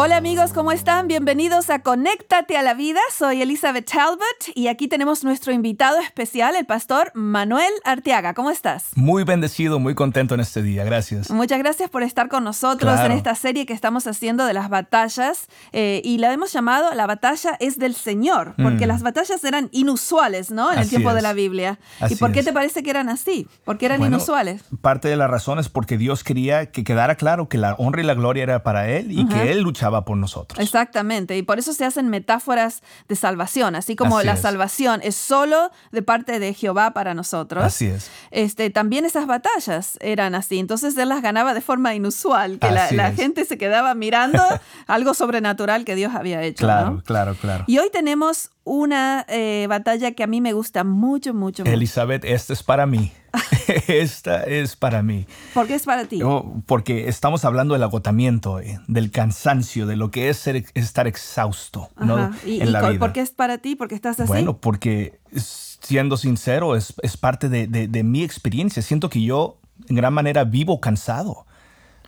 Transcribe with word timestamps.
Hola 0.00 0.16
amigos, 0.18 0.52
¿cómo 0.52 0.70
están? 0.70 1.08
Bienvenidos 1.08 1.70
a 1.70 1.80
Conéctate 1.80 2.56
a 2.56 2.62
la 2.62 2.74
Vida. 2.74 3.00
Soy 3.12 3.42
Elizabeth 3.42 3.90
Talbot 3.90 4.22
y 4.54 4.68
aquí 4.68 4.86
tenemos 4.86 5.24
nuestro 5.24 5.52
invitado 5.52 5.98
especial, 5.98 6.54
el 6.54 6.66
pastor 6.66 7.10
Manuel 7.14 7.72
Arteaga. 7.84 8.32
¿Cómo 8.32 8.52
estás? 8.52 8.90
Muy 8.94 9.24
bendecido, 9.24 9.80
muy 9.80 9.96
contento 9.96 10.34
en 10.36 10.40
este 10.40 10.62
día. 10.62 10.84
Gracias. 10.84 11.32
Muchas 11.32 11.58
gracias 11.58 11.90
por 11.90 12.04
estar 12.04 12.28
con 12.28 12.44
nosotros 12.44 12.92
Claro. 12.92 13.06
en 13.12 13.18
esta 13.18 13.34
serie 13.34 13.66
que 13.66 13.72
estamos 13.72 14.06
haciendo 14.06 14.46
de 14.46 14.52
las 14.52 14.68
batallas 14.68 15.48
eh, 15.72 16.00
y 16.04 16.18
la 16.18 16.32
hemos 16.32 16.52
llamado 16.52 16.94
La 16.94 17.08
batalla 17.08 17.56
es 17.58 17.76
del 17.80 17.96
Señor, 17.96 18.54
porque 18.62 18.84
Mm. 18.84 18.88
las 18.88 19.02
batallas 19.02 19.42
eran 19.42 19.68
inusuales, 19.72 20.52
¿no? 20.52 20.68
En 20.70 20.74
el 20.74 20.82
Así 20.82 20.90
tiempo 20.90 21.10
de 21.10 21.16
es. 21.16 21.22
la 21.24 21.32
Biblia. 21.32 21.80
¿Y 22.08 22.14
por 22.14 22.30
qué 22.30 22.38
es. 22.40 22.44
te 22.44 22.52
parece 22.52 22.84
que 22.84 22.90
eran 22.90 23.08
así? 23.08 23.48
¿Por 23.64 23.78
qué 23.78 23.86
eran 23.86 23.98
Bueno, 23.98 24.18
inusuales? 24.18 24.62
Parte 24.80 25.08
de 25.08 25.16
la 25.16 25.26
razón 25.26 25.58
es 25.58 25.68
porque 25.68 25.98
Dios 25.98 26.22
quería 26.22 26.70
que 26.70 26.84
quedara 26.84 27.16
claro 27.16 27.48
que 27.48 27.58
la 27.58 27.74
honra 27.78 28.00
y 28.00 28.04
la 28.04 28.14
gloria 28.14 28.44
era 28.44 28.62
para 28.62 28.88
Él 28.90 29.10
y 29.10 29.26
que 29.26 29.50
Él 29.50 29.62
luchaba 29.62 29.87
por 30.04 30.16
nosotros. 30.16 30.58
Exactamente, 30.60 31.36
y 31.36 31.42
por 31.42 31.58
eso 31.58 31.72
se 31.72 31.84
hacen 31.84 32.08
metáforas 32.08 32.82
de 33.08 33.16
salvación, 33.16 33.74
así 33.74 33.96
como 33.96 34.18
Así 34.18 34.26
la 34.26 34.34
es. 34.34 34.40
salvación 34.40 35.00
es 35.02 35.16
solo 35.16 35.70
de 35.92 36.02
parte 36.02 36.38
de 36.38 36.54
Jehová 36.54 36.92
para 36.92 37.14
nosotros. 37.14 37.64
Así 37.64 37.86
es. 37.86 38.10
Este, 38.30 38.70
también 38.70 39.04
esas 39.04 39.26
batallas 39.26 39.98
eran 40.00 40.34
así, 40.34 40.58
entonces 40.58 40.96
él 40.96 41.08
las 41.08 41.22
ganaba 41.22 41.54
de 41.54 41.60
forma 41.60 41.94
inusual, 41.94 42.58
que 42.58 42.70
la, 42.70 43.12
gente 43.12 43.44
se 43.44 43.58
quedaba 43.58 43.94
mirando 43.94 44.42
algo 44.86 45.14
sobrenatural 45.14 45.84
que 45.84 45.94
Dios 45.94 46.14
había 46.14 46.42
hecho. 46.42 46.64
Claro, 46.64 46.90
¿no? 46.90 47.02
claro, 47.02 47.34
claro. 47.34 47.64
Y 47.66 47.78
hoy 47.78 47.90
tenemos 47.90 48.50
una 48.68 49.24
eh, 49.28 49.66
batalla 49.68 50.12
que 50.12 50.22
a 50.22 50.26
mí 50.26 50.40
me 50.40 50.52
gusta 50.52 50.84
mucho, 50.84 51.32
mucho, 51.34 51.62
mucho. 51.64 51.72
Elizabeth, 51.72 52.24
esta 52.24 52.52
es 52.52 52.62
para 52.62 52.86
mí. 52.86 53.10
esta 53.88 54.42
es 54.44 54.76
para 54.76 55.02
mí. 55.02 55.26
¿Por 55.54 55.66
qué 55.66 55.74
es 55.74 55.84
para 55.84 56.04
ti? 56.06 56.20
Porque 56.66 57.08
estamos 57.08 57.44
hablando 57.44 57.74
del 57.74 57.82
agotamiento, 57.82 58.60
eh, 58.60 58.78
del 58.88 59.10
cansancio, 59.10 59.86
de 59.86 59.96
lo 59.96 60.10
que 60.10 60.28
es 60.28 60.36
ser- 60.38 60.64
estar 60.74 61.06
exhausto 61.06 61.90
¿no? 61.98 62.16
Ajá. 62.16 62.36
¿Y, 62.46 62.60
en 62.60 62.68
y 62.68 62.70
la 62.70 62.88
vida. 62.88 62.98
por 62.98 63.12
qué 63.12 63.20
es 63.20 63.30
para 63.30 63.58
ti? 63.58 63.76
¿Por 63.76 63.88
qué 63.88 63.94
estás 63.94 64.20
así? 64.20 64.28
Bueno, 64.28 64.58
porque 64.58 65.20
siendo 65.36 66.16
sincero, 66.16 66.76
es, 66.76 66.94
es 67.02 67.16
parte 67.16 67.48
de, 67.48 67.66
de- 67.66 67.88
de 67.88 68.02
mi 68.02 68.22
experiencia. 68.22 68.82
Siento 68.82 69.08
que 69.10 69.22
yo 69.22 69.58
en 69.88 69.96
gran 69.96 70.12
manera 70.14 70.44
vivo 70.44 70.80
cansado. 70.80 71.46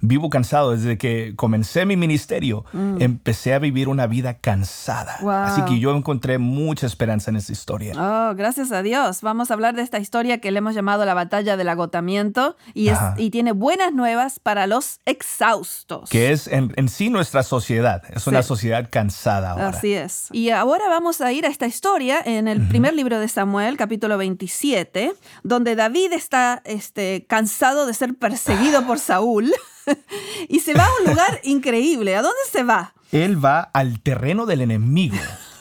Vivo 0.03 0.31
cansado 0.31 0.73
desde 0.73 0.97
que 0.99 1.35
comencé 1.37 1.85
mi 1.87 1.97
ministerio. 1.97 2.65
Empecé 2.99 3.55
a 3.55 3.59
vivir 3.59 3.89
una 3.89 4.07
vida 4.07 4.35
cansada. 4.35 5.17
Mm. 5.21 5.25
Wow. 5.25 5.33
Así 5.33 5.63
que 5.63 5.79
yo 5.79 5.95
encontré 5.97 6.39
mucha 6.39 6.87
esperanza 6.87 7.31
en 7.31 7.37
esta 7.37 7.53
historia. 7.53 7.95
Oh, 7.97 8.35
gracias 8.35 8.73
a 8.73 8.83
Dios. 8.83 9.21
Vamos 9.23 9.51
a 9.51 9.55
hablar 9.55 9.75
de 9.75 9.83
esta 9.83 9.99
historia 9.99 10.39
que 10.41 10.51
le 10.51 10.59
hemos 10.59 10.75
llamado 10.75 11.05
la 11.05 11.15
batalla 11.15 11.57
del 11.57 11.69
agotamiento 11.69 12.57
y, 12.75 12.89
es, 12.89 12.99
y 13.17 13.31
tiene 13.31 13.53
buenas 13.53 13.93
nuevas 13.93 14.39
para 14.39 14.67
los 14.67 15.01
exhaustos. 15.07 16.09
Que 16.11 16.33
es 16.33 16.47
en, 16.47 16.73
en 16.77 16.89
sí 16.89 17.11
nuestra 17.11 17.43
sociedad. 17.43 18.03
Es 18.11 18.27
una 18.27 18.43
Sí. 18.43 18.49
sociedad 18.49 18.89
cansada 18.91 19.51
ahora. 19.53 19.69
Así 19.69 19.93
es. 19.95 20.29
Y 20.33 20.51
ahora 20.51 20.89
vamos 20.89 21.21
a 21.21 21.33
ir 21.33 21.47
a 21.47 21.49
esta 21.49 21.67
historia 21.67 22.21
en 22.25 22.49
el 22.49 22.67
primer 22.69 22.95
libro 22.95 23.19
de 23.21 23.29
Samuel, 23.29 23.77
capítulo 23.77 24.17
27, 24.19 25.13
donde 25.43 25.77
David 25.77 26.13
está 26.13 26.63
este, 26.65 27.27
cansado 27.29 27.87
de 27.87 27.95
ser 27.95 28.15
perseguido 28.15 28.87
por 28.87 28.99
Saúl 28.99 29.53
y 30.49 30.61
se 30.61 30.75
va 30.75 30.85
a 30.85 30.91
un 31.03 31.11
lugar 31.11 31.41
increíble. 31.45 32.17
¿A 32.17 32.23
dónde 32.23 32.39
se 32.51 32.63
va? 32.63 32.95
Él 33.13 33.43
va 33.45 33.61
al 33.61 34.01
terreno 34.01 34.47
del 34.47 34.61
enemigo. 34.63 35.17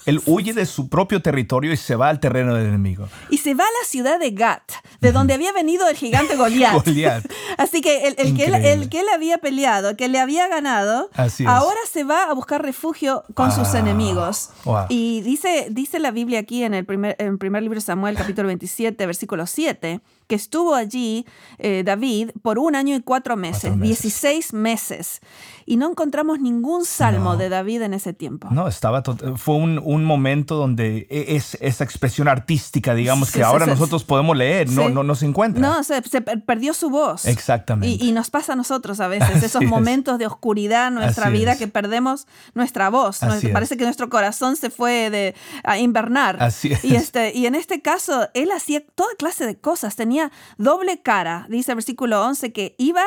Él 0.06 0.22
huye 0.26 0.54
de 0.54 0.66
su 0.66 0.90
propio 0.90 1.22
territorio 1.22 1.72
y 1.72 1.78
se 1.78 1.96
va 1.96 2.10
al 2.10 2.20
terreno 2.20 2.56
del 2.56 2.66
enemigo. 2.68 3.08
Y 3.30 3.38
se 3.38 3.54
va 3.54 3.64
a 3.64 3.68
la 3.68 3.88
ciudad 3.88 4.20
de 4.20 4.32
Gat, 4.32 4.64
de 5.02 5.12
donde 5.12 5.36
había 5.36 5.52
venido 5.52 5.88
el 5.88 5.96
gigante 5.96 6.36
Goliat. 6.36 6.74
Goliat. 6.86 7.26
Así 7.60 7.82
que 7.82 8.08
el, 8.08 8.16
el 8.18 8.36
que 8.36 8.46
él, 8.46 8.56
el 8.56 8.90
que 8.90 9.02
él 9.02 9.06
había 9.14 9.38
peleado, 9.38 9.96
que 9.96 10.08
le 10.08 10.20
había 10.20 10.48
ganado, 10.48 11.12
Así 11.14 11.46
ahora 11.46 11.78
se 11.92 12.04
va 12.06 12.24
a 12.24 12.34
buscar 12.34 12.64
refugio 12.64 13.24
con 13.36 13.52
sus 13.52 13.68
Wow. 13.68 13.78
enemigos. 13.78 14.50
Wow. 14.64 14.86
Y 14.90 15.22
dice, 15.22 15.68
dice 15.70 16.00
la 16.00 16.10
Biblia 16.10 16.40
aquí 16.40 16.64
en 16.64 16.74
el 16.74 16.86
primer, 16.86 17.16
en 17.20 17.38
primer 17.38 17.62
libro 17.62 17.78
de 17.78 17.86
Samuel, 17.86 18.16
capítulo 18.16 18.48
27, 18.48 19.06
versículo 19.06 19.46
7, 19.46 20.00
que 20.30 20.36
estuvo 20.36 20.76
allí 20.76 21.26
eh, 21.58 21.82
David 21.84 22.30
por 22.44 22.60
un 22.60 22.76
año 22.76 22.96
y 22.96 23.02
cuatro 23.02 23.36
meses, 23.36 23.62
Cuatro 23.72 23.78
meses. 23.78 24.02
16 24.04 24.54
meses. 24.54 25.20
Y 25.66 25.78
no 25.78 25.90
encontramos 25.90 26.40
ningún 26.40 26.86
salmo 26.86 27.32
No. 27.34 27.38
de 27.38 27.50
David 27.50 27.82
en 27.84 27.94
ese 27.94 28.14
tiempo. 28.14 28.48
No, 28.52 28.68
estaba 28.68 29.04
fue 29.36 29.56
un, 29.56 29.80
un 29.84 30.04
momento 30.06 30.56
donde 30.56 31.08
e- 31.12 31.36
es, 31.36 31.58
esa 31.62 31.84
expresión 31.84 32.28
artística, 32.28 32.96
digamos, 32.96 33.28
Sí, 33.28 33.34
que 33.34 33.40
sí, 33.40 33.44
ahora 33.44 33.66
sí, 33.66 33.72
nosotros 33.72 34.04
podemos 34.04 34.36
leer, 34.38 34.70
no, 34.72 34.90
no, 34.90 35.04
no 35.04 35.14
se 35.16 35.26
encuentra. 35.28 35.62
No, 35.62 35.84
se, 35.84 36.02
se 36.04 36.22
per- 36.22 36.44
perdió 36.44 36.74
su 36.74 36.90
voz. 36.90 37.26
Exactamente. 37.26 38.04
Y, 38.04 38.10
y 38.10 38.12
nos 38.14 38.30
pasa 38.32 38.54
a 38.54 38.56
nosotros 38.56 39.00
a 39.00 39.08
veces, 39.08 39.30
Así 39.36 39.46
esos 39.46 39.62
es. 39.64 39.68
momentos 39.70 40.18
de 40.20 40.26
oscuridad 40.28 40.88
en 40.88 40.96
nuestra 40.96 41.26
Así 41.28 41.34
vida 41.38 41.52
es. 41.54 41.60
que 41.60 41.68
perdemos 41.68 42.26
nuestra 42.56 42.90
voz. 42.90 43.20
Parece 43.54 43.78
que 43.78 43.84
nuestro 43.84 44.10
corazón 44.10 44.56
se 44.56 44.70
fue 44.72 45.10
de, 45.12 45.36
a 45.64 45.78
invernar. 45.78 46.42
Así 46.42 46.74
es. 46.74 46.84
Y, 46.84 46.96
este, 46.96 47.32
y 47.36 47.46
en 47.46 47.54
este 47.56 47.82
caso, 47.82 48.28
él 48.34 48.50
hacía 48.52 48.84
toda 48.96 49.10
clase 49.18 49.46
de 49.46 49.56
cosas. 49.58 49.96
Tenía 49.96 50.19
doble 50.58 51.02
cara, 51.02 51.46
dice 51.50 51.72
el 51.72 51.76
versículo 51.76 52.24
11, 52.26 52.52
que 52.52 52.76
iba 52.78 53.04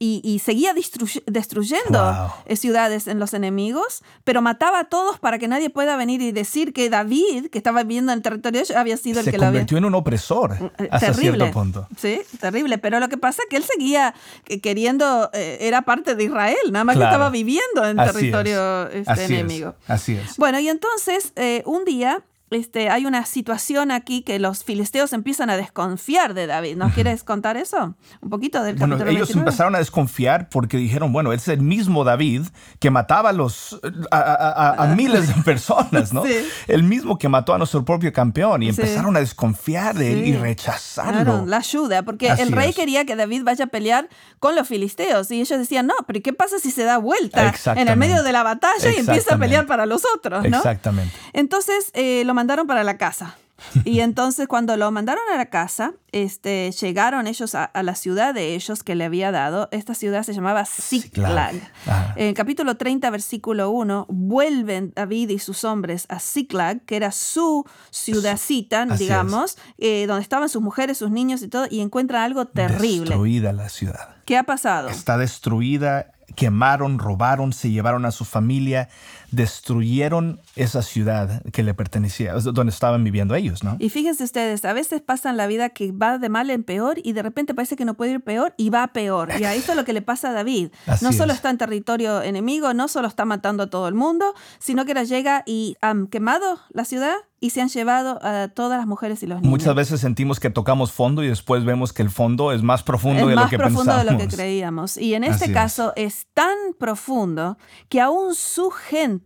y, 0.00 0.20
y 0.24 0.40
seguía 0.40 0.74
destru- 0.74 1.22
destruyendo 1.26 2.02
Wow. 2.02 2.30
eh, 2.46 2.56
ciudades 2.56 3.06
en 3.06 3.18
los 3.20 3.32
enemigos, 3.32 4.02
pero 4.24 4.42
mataba 4.42 4.80
a 4.80 4.84
todos 4.84 5.18
para 5.20 5.38
que 5.38 5.46
nadie 5.46 5.70
pueda 5.70 5.96
venir 5.96 6.20
y 6.20 6.32
decir 6.32 6.72
que 6.72 6.90
David, 6.90 7.46
que 7.50 7.58
estaba 7.58 7.82
viviendo 7.84 8.10
en 8.12 8.18
el 8.18 8.22
territorio 8.22 8.58
de 8.60 8.64
ellos, 8.64 8.76
había 8.76 8.96
sido 8.96 9.20
el 9.20 9.24
se 9.26 9.30
que 9.30 9.38
lo 9.38 9.44
había... 9.46 9.60
convirtió 9.60 9.78
en 9.78 9.84
un 9.84 9.94
opresor 9.94 10.52
Eh, 10.78 10.88
hasta 10.90 11.12
terrible. 11.12 11.36
cierto 11.38 11.50
punto. 11.52 11.88
Sí, 11.96 12.20
terrible. 12.40 12.78
Pero 12.78 12.98
lo 12.98 13.08
que 13.08 13.16
pasa 13.16 13.42
es 13.44 13.48
que 13.48 13.56
él 13.56 13.62
seguía 13.64 14.14
que- 14.44 14.60
queriendo, 14.60 15.30
eh, 15.32 15.58
era 15.60 15.82
parte 15.82 16.14
de 16.16 16.24
Israel, 16.24 16.56
nada 16.72 16.84
más 16.84 16.96
que 16.96 17.04
estaba 17.04 17.30
viviendo 17.30 17.84
en 17.86 17.98
Así 18.00 18.12
territorio 18.14 18.88
es. 18.88 19.06
este, 19.08 19.24
es. 19.24 19.30
enemigo. 19.30 19.74
Así 19.86 20.16
es. 20.16 20.36
Bueno, 20.38 20.58
y 20.58 20.68
entonces 20.68 21.32
eh, 21.36 21.62
un 21.66 21.84
día 21.84 22.22
este, 22.54 22.90
hay 22.90 23.06
una 23.06 23.24
situación 23.26 23.90
aquí 23.90 24.22
que 24.22 24.38
los 24.38 24.64
filisteos 24.64 25.12
empiezan 25.12 25.50
a 25.50 25.56
desconfiar 25.56 26.34
de 26.34 26.46
David. 26.46 26.76
¿Nos 26.76 26.92
quieres 26.94 27.24
contar 27.24 27.56
eso? 27.56 27.94
Un 28.20 28.30
poquito 28.30 28.62
del 28.62 28.76
Bueno, 28.76 28.94
capítulo 28.96 29.10
ellos 29.16 29.28
29? 29.28 29.48
empezaron 29.50 29.74
a 29.74 29.78
desconfiar 29.78 30.48
porque 30.48 30.76
dijeron, 30.76 31.12
bueno, 31.12 31.32
es 31.32 31.48
el 31.48 31.60
mismo 31.60 32.04
David 32.04 32.42
que 32.78 32.90
mataba 32.90 33.30
a, 33.30 33.32
los, 33.32 33.80
a, 34.10 34.16
a- 34.18 34.70
a- 34.70 34.82
a 34.84 34.94
miles 34.94 35.28
de 35.34 35.42
personas, 35.42 36.12
¿no? 36.12 36.24
Sí. 36.34 36.34
El 36.68 36.82
mismo 36.84 37.18
que 37.18 37.28
mató 37.28 37.52
a 37.54 37.58
nuestro 37.58 37.84
propio 37.84 38.12
campeón 38.12 38.62
y 38.62 38.72
Sí. 38.72 38.80
empezaron 38.80 39.16
a 39.16 39.20
desconfiar 39.20 39.94
de 39.96 40.12
él 40.12 40.24
Sí. 40.24 40.30
y 40.30 40.36
rechazarlo. 40.36 41.12
Claro, 41.24 41.46
la 41.46 41.58
ayuda, 41.58 42.02
porque 42.02 42.30
Así 42.30 42.42
el 42.42 42.52
rey 42.52 42.70
es. 42.70 42.76
quería 42.76 43.04
que 43.04 43.16
David 43.16 43.42
vaya 43.44 43.64
a 43.66 43.68
pelear 43.68 44.08
con 44.38 44.54
los 44.56 44.66
filisteos 44.68 45.30
y 45.30 45.40
ellos 45.40 45.58
decían, 45.58 45.86
no, 45.86 45.94
pero 46.06 46.20
¿qué 46.22 46.32
pasa 46.32 46.58
si 46.58 46.70
se 46.70 46.84
da 46.84 46.98
vuelta 46.98 47.52
en 47.76 47.88
el 47.88 47.96
medio 47.96 48.22
de 48.22 48.32
la 48.32 48.42
batalla 48.42 48.90
y 48.92 48.96
empieza 49.00 49.34
a 49.34 49.38
pelear 49.38 49.66
para 49.66 49.86
los 49.86 50.02
otros? 50.16 50.48
¿no? 50.48 50.56
Exactamente. 50.58 51.12
Entonces 51.32 51.90
eh, 51.94 52.22
lo 52.24 52.32
mandaron 52.34 52.43
para 52.66 52.84
la 52.84 52.96
casa. 52.98 53.36
Y 53.84 54.00
entonces 54.00 54.48
cuando 54.48 54.76
lo 54.76 54.90
mandaron 54.90 55.22
a 55.32 55.36
la 55.36 55.46
casa, 55.46 55.92
este, 56.12 56.72
llegaron 56.72 57.26
ellos 57.26 57.54
a, 57.54 57.64
a 57.64 57.82
la 57.82 57.94
ciudad 57.94 58.34
de 58.34 58.54
ellos 58.54 58.82
que 58.82 58.94
le 58.94 59.04
había 59.04 59.30
dado. 59.30 59.68
Esta 59.70 59.94
ciudad 59.94 60.22
se 60.22 60.32
llamaba 60.32 60.64
Ziklag. 60.64 61.54
Ajá. 61.86 62.14
En 62.16 62.28
el 62.28 62.34
capítulo 62.34 62.76
30, 62.76 63.08
versículo 63.10 63.70
1, 63.70 64.06
vuelven 64.08 64.92
David 64.94 65.30
y 65.30 65.38
sus 65.38 65.64
hombres 65.64 66.06
a 66.08 66.18
Ziklag, 66.18 66.84
que 66.84 66.96
era 66.96 67.12
su 67.12 67.64
ciudadcita, 67.90 68.82
Así 68.82 69.04
digamos, 69.04 69.56
eh, 69.78 70.06
donde 70.06 70.22
estaban 70.22 70.48
sus 70.48 70.62
mujeres, 70.62 70.98
sus 70.98 71.10
niños 71.10 71.42
y 71.42 71.48
todo, 71.48 71.66
y 71.70 71.80
encuentran 71.80 72.22
algo 72.22 72.46
terrible. 72.46 73.10
Destruida 73.10 73.52
la 73.52 73.68
ciudad. 73.68 74.16
¿Qué 74.24 74.36
ha 74.36 74.44
pasado? 74.44 74.88
Está 74.88 75.18
destruida, 75.18 76.12
quemaron, 76.34 76.98
robaron, 76.98 77.52
se 77.52 77.70
llevaron 77.70 78.04
a 78.04 78.10
su 78.10 78.24
familia, 78.24 78.88
destruyeron 79.34 80.40
esa 80.56 80.82
ciudad 80.82 81.42
que 81.52 81.62
le 81.62 81.74
pertenecía, 81.74 82.34
donde 82.34 82.70
estaban 82.70 83.04
viviendo 83.04 83.34
ellos, 83.34 83.62
¿no? 83.62 83.76
Y 83.78 83.88
fíjense 83.90 84.24
ustedes, 84.24 84.64
a 84.64 84.72
veces 84.72 85.00
pasan 85.00 85.36
la 85.36 85.46
vida 85.46 85.70
que 85.70 85.92
va 85.92 86.18
de 86.18 86.28
mal 86.28 86.50
en 86.50 86.64
peor 86.64 86.98
y 87.02 87.12
de 87.12 87.22
repente 87.22 87.54
parece 87.54 87.76
que 87.76 87.84
no 87.84 87.94
puede 87.94 88.12
ir 88.12 88.20
peor 88.20 88.54
y 88.56 88.70
va 88.70 88.86
peor. 88.88 89.30
Y 89.38 89.44
a 89.44 89.54
esto 89.54 89.72
es 89.72 89.76
lo 89.76 89.84
que 89.84 89.92
le 89.92 90.02
pasa 90.02 90.30
a 90.30 90.32
David. 90.32 90.70
Así 90.86 91.04
no 91.04 91.12
solo 91.12 91.32
es. 91.32 91.38
está 91.38 91.50
en 91.50 91.58
territorio 91.58 92.22
enemigo, 92.22 92.74
no 92.74 92.88
solo 92.88 93.08
está 93.08 93.24
matando 93.24 93.64
a 93.64 93.66
todo 93.68 93.88
el 93.88 93.94
mundo, 93.94 94.34
sino 94.58 94.84
que 94.84 94.92
ahora 94.92 95.04
llega 95.04 95.42
y 95.46 95.76
han 95.80 96.06
quemado 96.06 96.60
la 96.70 96.84
ciudad 96.84 97.14
y 97.40 97.50
se 97.50 97.60
han 97.60 97.68
llevado 97.68 98.18
a 98.22 98.48
todas 98.48 98.78
las 98.78 98.86
mujeres 98.86 99.22
y 99.22 99.26
los 99.26 99.42
niños. 99.42 99.50
Muchas 99.50 99.74
veces 99.74 100.00
sentimos 100.00 100.40
que 100.40 100.48
tocamos 100.48 100.92
fondo 100.92 101.22
y 101.22 101.28
después 101.28 101.62
vemos 101.66 101.92
que 101.92 102.00
el 102.00 102.08
fondo 102.08 102.52
es 102.52 102.62
más 102.62 102.82
profundo 102.82 103.24
es 103.24 103.28
de 103.28 103.34
más 103.34 103.44
lo 103.44 103.50
que 103.50 103.58
profundo 103.58 103.92
pensamos. 103.92 104.06
de 104.06 104.12
lo 104.12 104.18
que 104.18 104.34
creíamos. 104.34 104.96
Y 104.96 105.12
en 105.12 105.24
este 105.24 105.44
Así 105.44 105.52
es. 105.52 105.54
caso 105.54 105.92
es 105.94 106.26
tan 106.32 106.56
profundo 106.78 107.58
que 107.90 108.00
aún 108.00 108.34
su 108.34 108.70
gente 108.70 109.23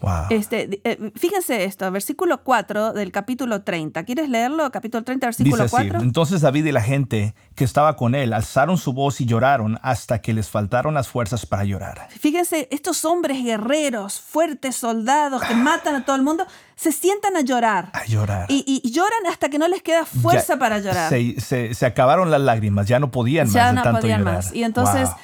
Wow. 0.00 0.26
Este, 0.30 0.80
eh, 0.84 1.10
fíjense 1.16 1.64
esto, 1.64 1.90
versículo 1.90 2.44
4 2.44 2.92
del 2.92 3.10
capítulo 3.10 3.62
30. 3.62 4.04
¿Quieres 4.04 4.28
leerlo? 4.28 4.70
Capítulo 4.70 5.02
30, 5.02 5.26
versículo 5.26 5.64
Dice 5.64 5.76
así, 5.76 5.88
4. 5.88 6.00
entonces 6.02 6.40
David 6.40 6.66
y 6.66 6.70
la 6.72 6.82
gente 6.82 7.34
que 7.56 7.64
estaba 7.64 7.96
con 7.96 8.14
él 8.14 8.32
alzaron 8.32 8.78
su 8.78 8.92
voz 8.92 9.20
y 9.20 9.24
lloraron 9.26 9.80
hasta 9.82 10.20
que 10.20 10.32
les 10.32 10.48
faltaron 10.50 10.94
las 10.94 11.08
fuerzas 11.08 11.46
para 11.46 11.64
llorar. 11.64 12.06
Fíjense, 12.16 12.68
estos 12.70 13.04
hombres 13.04 13.42
guerreros, 13.42 14.20
fuertes 14.20 14.76
soldados 14.76 15.42
que 15.42 15.54
matan 15.56 15.96
a 15.96 16.04
todo 16.04 16.14
el 16.14 16.22
mundo, 16.22 16.46
se 16.76 16.92
sientan 16.92 17.36
a 17.36 17.40
llorar. 17.40 17.90
A 17.92 18.04
llorar. 18.04 18.46
Y, 18.48 18.62
y 18.84 18.88
lloran 18.92 19.26
hasta 19.28 19.48
que 19.48 19.58
no 19.58 19.66
les 19.66 19.82
queda 19.82 20.04
fuerza 20.04 20.54
Ya 20.54 20.58
para 20.60 20.78
llorar. 20.78 21.08
Se, 21.10 21.40
se- 21.40 21.74
se 21.74 21.86
acabaron 21.86 22.30
las 22.30 22.40
lágrimas, 22.40 22.86
ya 22.86 23.00
no 23.00 23.10
podían 23.10 23.48
ya 23.48 23.64
más 23.64 23.70
de 23.70 23.74
no 23.74 23.82
tanto 23.82 24.00
podían 24.02 24.20
llorar. 24.20 24.34
más. 24.36 24.54
Y 24.54 24.62
entonces, 24.62 25.08
Wow. 25.08 25.18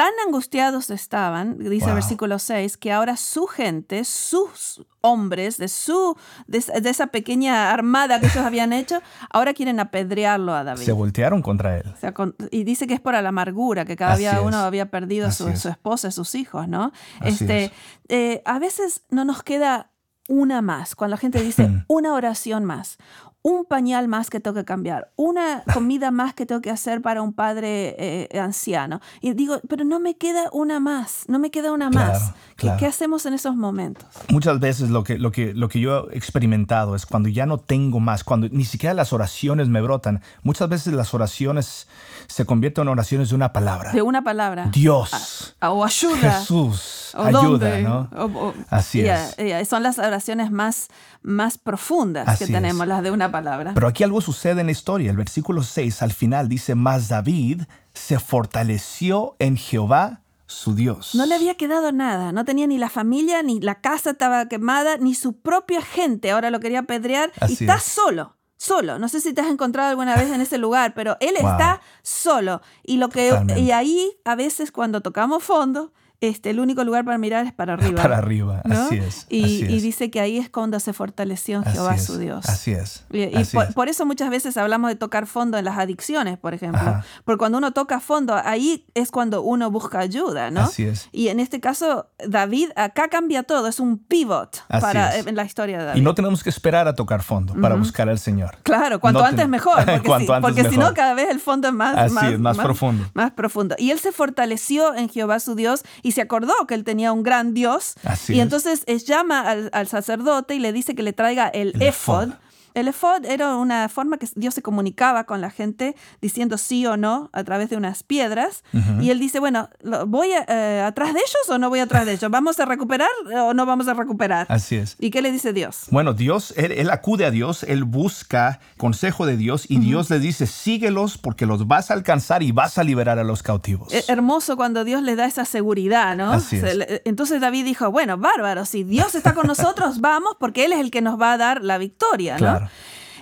Tan 0.00 0.14
angustiados 0.26 0.88
estaban, 0.88 1.58
dice 1.58 1.88
el 1.88 1.94
versículo 1.94 2.38
6, 2.38 2.78
que 2.78 2.90
ahora 2.90 3.18
su 3.18 3.46
gente, 3.46 4.04
sus 4.06 4.86
hombres, 5.02 5.58
de, 5.58 5.68
su, 5.68 6.16
de, 6.46 6.56
esa- 6.56 6.80
de 6.80 6.88
esa 6.88 7.08
pequeña 7.08 7.70
armada 7.70 8.18
que 8.18 8.24
ellos 8.24 8.38
habían 8.38 8.72
hecho, 8.72 9.02
ahora 9.30 9.52
quieren 9.52 9.78
apedrearlo 9.78 10.54
a 10.54 10.64
David. 10.64 10.84
se 10.84 10.92
voltearon 10.92 11.42
contra 11.42 11.76
él. 11.76 11.84
O 11.94 11.96
sea, 11.98 12.14
con- 12.14 12.34
y 12.50 12.64
dice 12.64 12.86
que 12.86 12.94
es 12.94 13.00
por 13.00 13.12
la 13.12 13.28
amargura, 13.28 13.84
que 13.84 13.94
cada 13.94 14.12
Así 14.12 14.20
día 14.20 14.38
es. 14.38 14.40
uno 14.42 14.56
había 14.60 14.90
perdido 14.90 15.26
a 15.28 15.32
su, 15.32 15.44
Así 15.44 15.52
es. 15.52 15.60
su 15.60 15.68
esposa, 15.68 16.08
a 16.08 16.12
sus 16.12 16.34
hijos, 16.34 16.66
¿no? 16.66 16.92
Así 17.20 17.30
este, 17.44 17.64
es. 17.64 17.72
eh, 18.08 18.42
a 18.46 18.58
veces 18.58 19.02
no 19.10 19.26
nos 19.26 19.42
queda 19.42 19.90
una 20.28 20.62
más, 20.62 20.94
cuando 20.94 21.16
la 21.16 21.20
gente 21.20 21.42
dice 21.42 21.68
Hmm. 21.68 21.84
una 21.88 22.14
oración 22.14 22.64
más, 22.64 22.96
un 23.42 23.64
pañal 23.64 24.06
más 24.06 24.28
que 24.28 24.38
tengo 24.38 24.54
que 24.54 24.64
cambiar, 24.66 25.10
una 25.16 25.62
comida 25.72 26.10
más 26.10 26.34
que 26.34 26.44
tengo 26.44 26.60
que 26.60 26.70
hacer 26.70 27.00
para 27.00 27.22
un 27.22 27.32
padre 27.32 27.94
eh, 27.98 28.38
anciano. 28.38 29.00
Y 29.22 29.32
digo, 29.32 29.60
pero 29.68 29.84
no 29.84 29.98
me 29.98 30.16
queda 30.16 30.50
una 30.52 30.78
más, 30.78 31.24
no 31.26 31.38
me 31.38 31.50
queda 31.50 31.72
una 31.72 31.88
Claro, 31.90 32.12
más. 32.12 32.32
¿Qué, 32.56 32.66
claro. 32.66 32.78
qué 32.78 32.86
hacemos 32.86 33.24
en 33.24 33.32
esos 33.32 33.56
momentos? 33.56 34.06
Muchas 34.28 34.60
veces 34.60 34.90
lo 34.90 35.04
que, 35.04 35.16
lo, 35.18 35.32
que, 35.32 35.54
lo 35.54 35.68
que 35.70 35.80
yo 35.80 36.08
he 36.10 36.18
experimentado 36.18 36.94
es 36.94 37.06
cuando 37.06 37.30
ya 37.30 37.46
no 37.46 37.56
tengo 37.58 37.98
más, 37.98 38.24
cuando 38.24 38.46
ni 38.50 38.64
siquiera 38.64 38.92
las 38.94 39.12
oraciones 39.14 39.68
me 39.68 39.80
brotan, 39.80 40.20
muchas 40.42 40.68
veces 40.68 40.92
las 40.92 41.14
oraciones 41.14 41.88
se 42.26 42.44
convierten 42.44 42.82
en 42.82 42.88
oraciones 42.88 43.30
de 43.30 43.34
una 43.36 43.52
palabra. 43.54 43.92
De 43.92 44.02
una 44.02 44.22
palabra. 44.22 44.68
Dios, 44.70 45.54
Ah, 45.60 45.70
O 45.72 45.84
ayuda. 45.84 46.40
Jesús, 46.40 47.12
¿O 47.16 47.22
ayuda, 47.22 47.40
dónde? 47.42 47.82
¿no? 47.82 48.08
O- 48.16 48.48
o- 48.48 48.54
Así 48.68 49.02
Ya, 49.02 49.28
es. 49.30 49.36
ya, 49.48 49.64
Son 49.64 49.82
las 49.82 49.98
oraciones 49.98 50.50
más, 50.50 50.88
más 51.22 51.58
profundas 51.58 52.28
Así 52.28 52.44
que 52.46 52.52
tenemos, 52.52 52.82
es. 52.82 52.88
las 52.88 53.02
de 53.02 53.10
una 53.10 53.29
palabra. 53.30 53.72
Pero 53.74 53.88
aquí 53.88 54.02
algo 54.04 54.20
sucede 54.20 54.60
en 54.60 54.66
la 54.66 54.72
historia. 54.72 55.10
El 55.10 55.16
versículo 55.16 55.62
6 55.62 56.02
al 56.02 56.12
final 56.12 56.48
dice, 56.48 56.74
más 56.74 57.08
David 57.08 57.62
se 57.94 58.18
fortaleció 58.18 59.36
en 59.38 59.56
Jehová 59.56 60.20
su 60.46 60.74
Dios. 60.74 61.14
No 61.14 61.26
le 61.26 61.34
había 61.36 61.54
quedado 61.54 61.92
nada, 61.92 62.32
no 62.32 62.44
tenía 62.44 62.66
ni 62.66 62.76
la 62.78 62.88
familia, 62.88 63.42
ni 63.42 63.60
la 63.60 63.80
casa 63.80 64.10
estaba 64.10 64.46
quemada, 64.48 64.96
ni 64.96 65.14
su 65.14 65.34
propia 65.40 65.80
gente. 65.80 66.30
Ahora 66.32 66.50
lo 66.50 66.58
quería 66.60 66.80
apedrear 66.80 67.30
y 67.48 67.52
está 67.52 67.76
es. 67.76 67.82
solo. 67.84 68.36
Solo, 68.56 68.98
no 68.98 69.08
sé 69.08 69.20
si 69.20 69.32
te 69.32 69.40
has 69.40 69.46
encontrado 69.50 69.88
alguna 69.88 70.16
vez 70.16 70.30
en 70.30 70.40
ese 70.42 70.58
lugar, 70.58 70.92
pero 70.94 71.16
él 71.20 71.34
Wow. 71.40 71.52
está 71.52 71.80
solo. 72.02 72.60
Y 72.82 72.98
lo 72.98 73.08
que 73.08 73.30
Totalmente. 73.30 73.62
y 73.62 73.70
ahí 73.70 74.12
a 74.26 74.34
veces 74.34 74.70
cuando 74.70 75.00
tocamos 75.00 75.42
fondo, 75.42 75.92
este, 76.20 76.50
el 76.50 76.60
único 76.60 76.84
lugar 76.84 77.04
para 77.04 77.18
mirar 77.18 77.46
es 77.46 77.52
para 77.52 77.74
arriba. 77.74 78.02
Para 78.02 78.18
arriba, 78.18 78.62
¿no? 78.64 78.74
así 78.82 78.96
es. 78.96 79.26
Y, 79.28 79.44
así 79.44 79.66
y 79.68 79.76
es. 79.76 79.82
dice 79.82 80.10
que 80.10 80.20
ahí 80.20 80.38
es 80.38 80.50
cuando 80.50 80.78
se 80.80 80.92
fortaleció 80.92 81.58
en 81.58 81.64
Jehová 81.64 81.94
es, 81.94 82.04
su 82.04 82.18
Dios. 82.18 82.46
Así 82.48 82.72
es. 82.72 83.04
Y, 83.10 83.24
y 83.24 83.34
así 83.36 83.56
por, 83.56 83.66
es. 83.66 83.74
por 83.74 83.88
eso 83.88 84.06
muchas 84.06 84.30
veces 84.30 84.56
hablamos 84.56 84.90
de 84.90 84.96
tocar 84.96 85.26
fondo 85.26 85.58
en 85.58 85.64
las 85.64 85.78
adicciones, 85.78 86.38
por 86.38 86.54
ejemplo. 86.54 86.80
Ajá. 86.80 87.04
Porque 87.24 87.38
cuando 87.38 87.58
uno 87.58 87.72
toca 87.72 88.00
fondo, 88.00 88.34
ahí 88.34 88.86
es 88.94 89.10
cuando 89.10 89.42
uno 89.42 89.70
busca 89.70 89.98
ayuda, 90.00 90.50
¿no? 90.50 90.62
Así 90.62 90.84
es. 90.84 91.08
Y 91.12 91.28
en 91.28 91.40
este 91.40 91.60
caso, 91.60 92.08
David, 92.26 92.70
acá 92.76 93.08
cambia 93.08 93.42
todo, 93.42 93.68
es 93.68 93.80
un 93.80 93.98
pivot 93.98 94.62
Así 94.68 94.80
para, 94.82 95.16
en 95.16 95.36
la 95.36 95.44
historia 95.44 95.78
de 95.78 95.84
David. 95.84 96.00
Y 96.00 96.04
no 96.04 96.14
tenemos 96.14 96.42
que 96.42 96.50
esperar 96.50 96.86
a 96.88 96.94
tocar 96.94 97.22
fondo 97.22 97.54
para 97.60 97.74
buscar 97.76 98.08
al 98.08 98.18
Señor. 98.18 98.58
Claro, 98.62 99.00
cuanto 99.00 99.20
No 99.20 99.26
antes 99.26 99.42
ten- 99.44 99.50
mejor, 99.50 99.76
porque, 99.86 100.08
Cuanto 100.08 100.26
si, 100.26 100.32
antes 100.32 100.50
porque 100.54 100.70
si 100.70 100.76
no 100.76 100.92
cada 100.94 101.14
vez 101.14 101.28
el 101.30 101.40
fondo 101.40 101.68
es 101.68 101.74
más, 101.74 101.96
Así 101.96 102.14
más, 102.14 102.24
es, 102.32 102.38
más 102.38 102.58
profundo. 102.58 103.04
más 103.14 103.30
profundo. 103.32 103.74
Y 103.78 103.90
él 103.90 103.98
se 103.98 104.12
fortaleció 104.12 104.94
en 104.94 105.08
Jehová 105.08 105.40
su 105.40 105.54
Dios 105.54 105.82
y 106.02 106.09
se 106.12 106.20
acordó 106.20 106.52
que 106.66 106.74
él 106.74 106.84
tenía 106.84 107.12
un 107.12 107.22
gran 107.22 107.54
Dios. 107.54 107.94
Así 108.04 108.34
y 108.34 108.36
es. 108.36 108.42
entonces 108.42 108.82
llama 109.04 109.40
al, 109.40 109.70
al 109.72 109.86
sacerdote 109.88 110.54
y 110.54 110.58
le 110.58 110.72
dice 110.72 110.94
que 110.94 111.02
le 111.02 111.12
traiga 111.12 111.48
el, 111.48 111.72
El. 111.80 112.38
El 112.74 112.88
ephod 112.88 113.24
era 113.24 113.56
una 113.56 113.88
forma 113.88 114.16
que 114.18 114.28
Dios 114.36 114.54
se 114.54 114.62
comunicaba 114.62 115.24
con 115.24 115.40
la 115.40 115.50
gente 115.50 115.96
diciendo 116.20 116.58
sí 116.58 116.86
o 116.86 116.96
no 116.96 117.30
a 117.32 117.44
través 117.44 117.70
de 117.70 117.76
unas 117.76 118.02
piedras. 118.02 118.62
Y 119.00 119.10
él 119.10 119.18
dice, 119.18 119.40
bueno, 119.40 119.68
¿lo- 119.82 120.06
¿voy 120.06 120.32
a- 120.32 120.44
eh, 120.48 120.82
atrás 120.86 121.12
de 121.14 121.20
ellos 121.20 121.48
o 121.48 121.58
no 121.58 121.68
voy 121.68 121.80
atrás 121.80 122.06
de 122.06 122.12
ellos? 122.12 122.30
¿Vamos 122.30 122.58
a 122.60 122.64
recuperar 122.64 123.08
o 123.44 123.54
no 123.54 123.66
vamos 123.66 123.88
a 123.88 123.94
recuperar? 123.94 124.46
Así 124.48 124.76
es. 124.76 124.96
¿Y 124.98 125.10
qué 125.10 125.22
le 125.22 125.32
dice 125.32 125.52
Dios? 125.52 125.84
Bueno, 125.90 126.12
Dios, 126.14 126.54
él, 126.56 126.72
él 126.72 126.90
acude 126.90 127.24
a 127.26 127.30
Dios, 127.30 127.62
él 127.64 127.84
busca 127.84 128.60
consejo 128.76 129.26
de 129.26 129.36
Dios 129.36 129.66
y 129.68 129.78
Dios 129.78 130.10
le 130.10 130.18
dice, 130.18 130.46
síguelos 130.46 131.18
porque 131.18 131.46
los 131.46 131.66
vas 131.66 131.90
a 131.90 131.94
alcanzar 131.94 132.42
y 132.42 132.52
vas 132.52 132.78
a 132.78 132.84
liberar 132.84 133.18
a 133.18 133.24
los 133.24 133.42
cautivos. 133.42 133.92
Eh, 133.92 134.04
hermoso 134.08 134.56
cuando 134.56 134.84
Dios 134.84 135.02
le 135.02 135.16
da 135.16 135.26
esa 135.26 135.44
seguridad, 135.44 136.16
¿no? 136.16 136.32
Así 136.32 136.56
es. 136.56 137.00
entonces 137.04 137.40
David 137.40 137.64
dijo, 137.64 137.90
bueno, 137.90 138.16
bárbaro, 138.18 138.64
si 138.64 138.84
Dios 138.84 139.14
está 139.14 139.34
con 139.34 139.46
nosotros, 139.46 140.00
vamos, 140.00 140.36
porque 140.38 140.64
Él 140.64 140.72
es 140.72 140.80
el 140.80 140.90
que 140.90 141.00
nos 141.02 141.20
va 141.20 141.32
a 141.32 141.36
dar 141.38 141.62
la 141.64 141.78
victoria, 141.78 142.34
¿no? 142.34 142.38
Claro. 142.38 142.59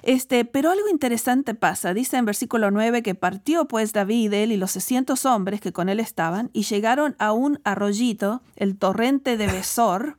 Este, 0.03 0.45
pero 0.45 0.71
algo 0.71 0.89
interesante 0.89 1.55
pasa. 1.55 1.93
Dice 1.95 2.17
en 2.17 2.25
versículo 2.25 2.71
9 2.71 3.03
que 3.03 3.15
partió 3.15 3.67
pues 3.67 3.93
David, 3.93 4.33
él 4.33 4.53
y 4.53 4.57
los 4.57 4.71
600 4.73 5.25
hombres 5.27 5.61
que 5.61 5.73
con 5.73 5.89
él 5.89 6.01
estaban, 6.01 6.51
y 6.53 6.63
llegaron 6.63 7.17
a 7.19 7.33
un 7.33 7.61
arroyito, 7.65 8.43
el 8.57 8.77
torrente 8.77 9.37
de 9.37 9.49
Besor, 9.49 10.19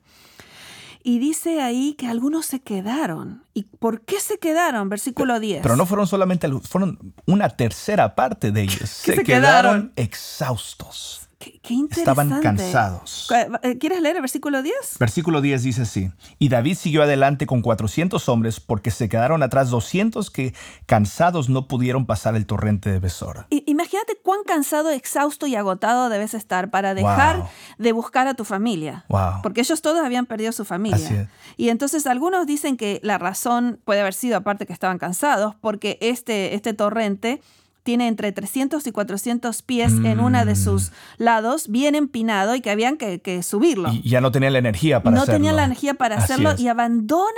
y 1.01 1.19
dice 1.19 1.61
ahí 1.61 1.93
que 1.93 2.07
algunos 2.07 2.45
se 2.45 2.59
quedaron. 2.59 3.43
¿Y 3.53 3.63
por 3.63 4.01
qué 4.01 4.19
se 4.19 4.37
quedaron? 4.37 4.89
Versículo 4.89 5.39
10. 5.39 5.61
Pero 5.61 5.75
no 5.75 5.85
fueron 5.85 6.07
solamente, 6.07 6.49
fueron 6.61 7.13
una 7.25 7.49
tercera 7.49 8.15
parte 8.15 8.51
de 8.51 8.63
ellos. 8.63 8.89
Se 8.89 9.23
quedaron 9.23 9.93
exhaustos. 9.95 11.28
Qué, 11.39 11.57
qué 11.63 11.73
interesante. 11.73 12.21
Estaban 12.21 12.41
cansados. 12.43 13.31
Eh, 13.63 13.77
¿Quieres 13.77 14.01
leer 14.01 14.17
el 14.17 14.21
versículo 14.21 14.61
10? 14.61 14.75
Versículo 14.99 15.39
10 15.39 15.63
dice 15.63 15.81
así, 15.83 16.11
y 16.37 16.49
David 16.49 16.75
siguió 16.75 17.01
adelante 17.03 17.45
con 17.47 17.61
400 17.61 18.27
hombres 18.27 18.59
porque 18.59 18.91
se 18.91 19.07
quedaron 19.07 19.41
atrás 19.41 19.69
200 19.69 20.31
que 20.31 20.53
cansados 20.85 21.47
no 21.47 21.67
pudieron 21.69 22.05
pasar 22.05 22.35
el 22.35 22.45
torrente 22.45 22.91
de 22.91 22.99
Besor. 22.99 23.45
I- 23.51 23.63
Imagínate 23.67 24.17
cuán 24.21 24.39
cansado, 24.45 24.89
exhausto 24.89 25.47
y 25.47 25.55
agotado 25.55 26.09
debes 26.09 26.33
estar 26.33 26.69
para 26.69 26.93
dejar 26.93 27.37
Wow. 27.37 27.47
de 27.77 27.91
buscar 27.93 28.27
a 28.27 28.33
tu 28.33 28.43
familia. 28.43 29.05
Wow. 29.07 29.41
Porque 29.41 29.61
ellos 29.61 29.81
todos 29.81 30.03
habían 30.03 30.25
perdido 30.25 30.51
su 30.51 30.65
familia. 30.65 30.97
Así 30.97 31.13
es. 31.15 31.27
Y 31.55 31.69
entonces 31.69 32.05
algunos 32.05 32.45
dicen 32.47 32.75
que 32.75 32.99
la 33.01 33.17
razón 33.17 33.79
puede 33.85 34.01
haber 34.01 34.13
sido, 34.13 34.35
aparte 34.35 34.65
que 34.65 34.73
estaban 34.73 34.97
cansados, 34.97 35.55
porque 35.61 35.97
este, 36.01 36.53
este 36.55 36.73
torrente 36.73 37.41
tiene 37.89 38.07
entre 38.07 38.31
300 38.31 38.85
y 38.85 38.91
400 38.91 39.63
pies 39.63 39.93
en 40.03 40.19
una 40.19 40.45
de 40.45 40.55
sus 40.55 40.91
lados, 41.17 41.69
bien 41.69 41.95
empinado, 41.95 42.53
y 42.53 42.61
que 42.61 42.69
habían 42.69 42.97
que, 42.97 43.19
que 43.19 43.41
subirlo. 43.41 43.89
Mm. 43.89 44.01
Y 44.03 44.09
ya 44.11 44.21
no 44.21 44.31
tenían 44.31 44.53
la 44.53 44.59
energía 44.59 45.01
para 45.01 45.15
no 45.15 45.23
hacerlo. 45.23 45.37
tenían 45.37 45.55
la 45.55 45.63
energía 45.63 45.95
para 45.95 46.17
Así 46.17 46.25
hacerlo 46.25 46.51
es. 46.51 46.59
y 46.59 46.67
abandonan 46.67 47.33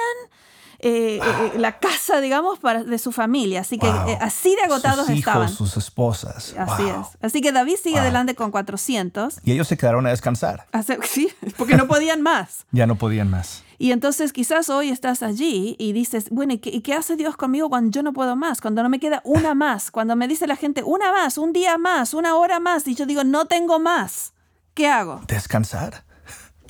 eh, 0.83 1.19
eh, 1.23 1.51
la 1.59 1.79
casa, 1.79 2.19
digamos, 2.21 2.59
para, 2.59 2.83
de 2.83 2.97
su 2.97 3.11
familia. 3.11 3.61
Así 3.61 3.77
que 3.77 3.87
Wow. 3.87 4.09
eh, 4.09 4.17
así 4.21 4.55
de 4.55 4.63
agotados 4.63 5.05
sus 5.07 5.15
hijos, 5.15 5.19
estaban. 5.33 5.49
sus 5.49 5.77
esposas. 5.77 6.55
Así 6.57 6.83
Wow. 6.83 7.01
es. 7.01 7.07
Así 7.21 7.41
que 7.41 7.51
David 7.51 7.75
sigue 7.81 7.95
Wow. 7.95 8.01
adelante 8.03 8.35
con 8.35 8.51
400. 8.51 9.35
Y 9.43 9.51
ellos 9.51 9.67
se 9.67 9.77
quedaron 9.77 10.05
a 10.07 10.09
descansar. 10.09 10.65
Hace- 10.71 10.99
sí, 11.07 11.29
porque 11.57 11.75
no 11.75 11.87
podían 11.87 12.21
más. 12.21 12.65
Ya 12.71 12.87
no 12.87 12.95
podían 12.95 13.29
más. 13.29 13.63
Y 13.77 13.91
entonces 13.91 14.31
quizás 14.31 14.69
hoy 14.69 14.89
estás 14.89 15.23
allí 15.23 15.75
y 15.79 15.93
dices, 15.93 16.27
bueno, 16.29 16.53
¿y 16.53 16.59
qué, 16.59 16.69
y 16.69 16.81
qué 16.81 16.93
hace 16.93 17.15
Dios 17.15 17.35
conmigo 17.35 17.67
cuando 17.69 17.89
yo 17.91 18.03
no 18.03 18.13
puedo 18.13 18.35
más? 18.35 18.61
Cuando 18.61 18.83
no 18.83 18.89
me 18.89 18.99
queda 18.99 19.21
una 19.23 19.53
más, 19.55 19.89
cuando 19.91 20.15
me 20.15 20.27
dice 20.27 20.45
la 20.47 20.55
gente, 20.55 20.83
una 20.83 21.11
más, 21.11 21.37
un 21.39 21.51
día 21.51 21.77
más, 21.77 22.13
una 22.13 22.35
hora 22.35 22.59
más, 22.59 22.87
y 22.87 22.93
yo 22.95 23.05
digo, 23.07 23.23
no 23.23 23.45
tengo 23.45 23.79
más. 23.79 24.33
¿Qué 24.75 24.87
hago? 24.87 25.21
Descansar. 25.27 26.03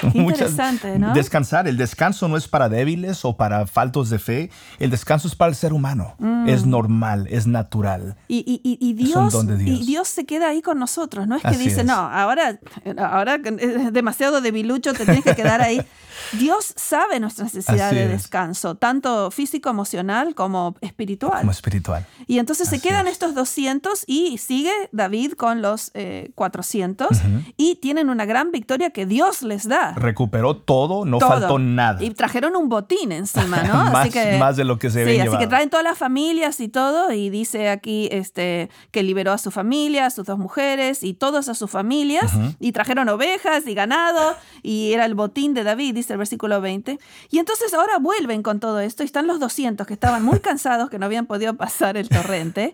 Qué 0.02 0.18
interesante, 0.18 0.98
¿no? 1.00 1.14
Descansar. 1.14 1.68
El 1.68 1.78
descanso 1.78 2.28
no 2.28 2.38
es 2.38 2.48
para 2.48 2.70
débiles 2.70 3.24
o 3.26 3.36
para 3.38 3.68
faltos 3.68 4.10
de 4.10 4.20
fe. 4.20 4.50
El 4.80 4.90
descanso 4.90 5.28
es 5.28 5.36
para 5.36 5.50
el 5.50 5.56
ser 5.56 5.74
humano. 5.74 6.16
Mm. 6.20 6.50
Es 6.50 6.66
normal, 6.66 7.28
es 7.30 7.48
natural. 7.48 8.16
Y, 8.28 8.40
y- 8.40 8.62
y- 8.64 8.78
y 8.86 8.92
Es 8.92 8.98
Dios, 9.10 9.48
Dios. 9.48 9.62
y 9.62 9.86
Dios 9.86 10.08
se 10.08 10.26
queda 10.26 10.50
ahí 10.50 10.62
con 10.62 10.80
nosotros. 10.80 11.28
No 11.28 11.36
es 11.36 11.42
que 11.42 11.48
Así 11.50 11.60
dice, 11.64 11.82
es. 11.82 11.86
no, 11.86 11.94
ahora, 11.94 12.60
ahora 12.98 13.36
es 13.60 13.94
demasiado 13.94 14.42
debilucho, 14.42 14.94
te 14.94 15.06
tienes 15.06 15.24
que 15.24 15.36
quedar 15.36 15.62
ahí. 15.62 15.82
Dios 16.34 16.74
sabe 16.76 17.20
nuestra 17.20 17.46
necesidad 17.46 17.88
Así 17.88 17.96
de 17.96 18.06
es. 18.06 18.12
descanso, 18.12 18.76
tanto 18.76 19.32
físico, 19.32 19.70
emocional 19.70 20.36
como 20.36 20.76
espiritual. 20.82 21.40
Como 21.40 21.52
espiritual. 21.52 22.06
Y 22.28 22.40
entonces 22.40 22.70
se 22.70 22.76
Así 22.78 22.88
quedan 22.88 23.08
es. 23.08 23.14
estos 23.14 23.34
200 23.36 24.04
y 24.08 24.38
sigue 24.38 24.72
David 24.92 25.34
con 25.34 25.62
los 25.62 25.92
eh, 25.94 26.32
400 26.36 27.10
y 27.58 27.76
tienen 27.76 28.10
una 28.10 28.26
gran 28.26 28.52
victoria 28.52 28.92
que 28.92 29.06
Dios 29.06 29.42
les 29.42 29.68
da. 29.68 29.91
Recuperó 29.96 30.58
todo, 30.58 31.06
no 31.06 31.18
Todo. 31.18 31.30
faltó 31.30 31.60
nada. 31.60 32.04
Y 32.04 32.12
trajeron 32.12 32.56
un 32.56 32.70
botín 32.70 33.12
encima, 33.12 33.64
¿no? 33.64 33.74
Más- 33.92 34.10
más 34.40 34.58
de 34.58 34.64
lo 34.66 34.78
que 34.78 34.90
se 34.90 35.04
Sí, 35.06 35.10
habían 35.10 35.22
así 35.22 35.30
que 35.30 35.32
llevado. 35.38 35.50
traen 35.50 35.70
todas 35.70 35.84
las 35.84 35.98
familias 35.98 36.60
y 36.60 36.68
todo 36.68 37.12
y 37.12 37.30
dice 37.30 37.70
aquí 37.70 38.10
este 38.12 38.70
que 38.92 39.02
liberó 39.04 39.32
a 39.32 39.38
su 39.38 39.50
familia, 39.52 40.06
a 40.08 40.10
sus 40.10 40.26
dos 40.26 40.38
mujeres 40.38 41.04
y 41.04 41.14
todas 41.14 41.50
a 41.50 41.56
sus 41.56 41.72
familias 41.72 42.32
y 42.60 42.72
trajeron 42.74 43.08
ovejas 43.10 43.66
y 43.66 43.74
ganado 43.74 44.36
y 44.62 44.92
era 44.94 45.06
el 45.06 45.16
botín 45.16 45.54
de 45.54 45.64
David. 45.64 45.96
Dice 45.96 46.02
dice 46.02 46.14
el 46.14 46.18
versículo 46.18 46.62
20. 46.62 46.98
Y 47.30 47.38
entonces 47.38 47.72
ahora 47.76 48.00
vuelven 48.00 48.42
con 48.42 48.60
todo 48.60 48.80
esto 48.80 49.04
y 49.04 49.06
están 49.06 49.28
los 49.28 49.40
200 49.40 49.86
que 49.86 49.94
estaban 49.94 50.24
muy 50.26 50.40
cansados, 50.40 50.90
que 50.90 50.98
no 50.98 51.06
habían 51.06 51.28
podido 51.28 51.54
pasar 51.56 51.96
el 51.96 52.10
torrente. 52.10 52.74